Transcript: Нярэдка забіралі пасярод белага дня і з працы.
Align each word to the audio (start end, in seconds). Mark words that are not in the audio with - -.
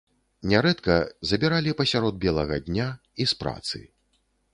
Нярэдка 0.51 0.95
забіралі 1.31 1.75
пасярод 1.81 2.17
белага 2.23 2.57
дня 2.71 2.87
і 3.21 3.29
з 3.33 3.39
працы. 3.43 3.83